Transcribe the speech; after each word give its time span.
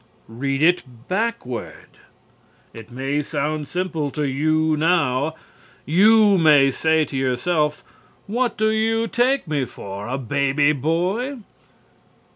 Read 0.27 0.63
it 0.63 0.81
backward. 1.07 1.99
It 2.73 2.89
may 2.91 3.21
sound 3.21 3.67
simple 3.67 4.09
to 4.09 4.23
you 4.23 4.75
now. 4.75 5.35
You 5.85 6.39
may 6.39 6.71
say 6.71 7.05
to 7.05 7.15
yourself, 7.15 7.83
"What 8.25 8.57
do 8.57 8.71
you 8.71 9.07
take 9.07 9.47
me 9.47 9.63
for, 9.65 10.07
a 10.07 10.17
baby 10.17 10.71
boy?" 10.71 11.35